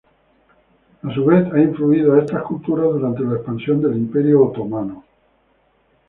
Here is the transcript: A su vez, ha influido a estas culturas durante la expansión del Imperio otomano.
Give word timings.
A 1.03 1.13
su 1.13 1.23
vez, 1.25 1.47
ha 1.53 1.59
influido 1.61 2.13
a 2.15 2.21
estas 2.21 2.41
culturas 2.41 2.87
durante 2.89 3.21
la 3.21 3.35
expansión 3.35 3.79
del 3.83 3.97
Imperio 3.99 4.45
otomano. 4.47 5.03